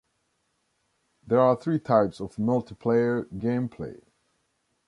[1.27, 4.01] There are three types of multiplayer gameplay.